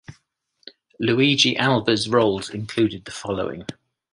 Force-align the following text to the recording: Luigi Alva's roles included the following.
Luigi 0.99 1.55
Alva's 1.55 2.09
roles 2.09 2.49
included 2.49 3.05
the 3.05 3.11
following. 3.11 3.67